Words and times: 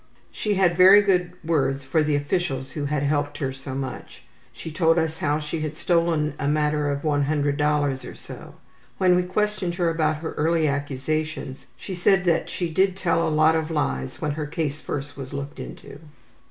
She 0.31 0.55
had 0.55 0.75
very 0.75 1.03
good 1.03 1.33
words 1.43 1.85
for 1.85 2.01
the 2.01 2.15
officials 2.15 2.71
who 2.71 2.85
had 2.85 3.03
helped 3.03 3.37
her 3.37 3.53
so 3.53 3.75
much. 3.75 4.23
She 4.51 4.71
told 4.71 4.97
us 4.97 5.19
how 5.19 5.37
she 5.37 5.59
had 5.59 5.77
stolen 5.77 6.33
a 6.39 6.47
matter 6.47 6.89
of 6.89 7.03
$100 7.03 8.11
or 8.11 8.15
so. 8.15 8.55
When 8.97 9.15
we 9.15 9.21
questioned 9.21 9.75
her 9.75 9.91
about 9.91 10.15
her 10.15 10.31
early 10.31 10.67
accusations 10.67 11.67
she 11.77 11.93
said 11.93 12.25
that 12.25 12.49
she 12.49 12.67
did 12.67 12.95
tell 12.97 13.27
a 13.27 13.29
lot 13.29 13.55
of 13.55 13.69
lies 13.69 14.19
when 14.19 14.31
her 14.31 14.47
case 14.47 14.81
first 14.81 15.15
was 15.17 15.33
looked 15.35 15.59
into. 15.59 15.99